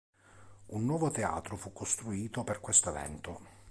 Un 0.65 0.83
nuovo 0.83 1.11
teatro 1.11 1.55
fu 1.57 1.71
costruito 1.73 2.43
per 2.43 2.59
questo 2.59 2.89
evento. 2.89 3.59